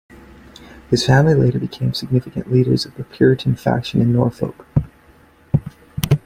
[0.89, 4.65] His family later became significant leaders of the Puritan faction in Norfolk.